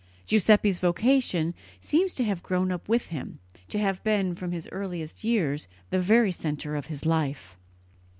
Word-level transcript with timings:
Giuseppe's 0.25 0.79
vocation 0.79 1.53
seems 1.79 2.15
to 2.15 2.23
have 2.23 2.41
grown 2.41 2.71
up 2.71 2.89
with 2.89 3.09
him, 3.09 3.37
to 3.67 3.77
have 3.77 4.03
been, 4.03 4.33
from 4.33 4.51
his 4.51 4.67
earliest 4.71 5.23
years, 5.23 5.67
the 5.91 5.99
very 5.99 6.31
centre 6.31 6.75
of 6.75 6.87
his 6.87 7.05
life. 7.05 7.55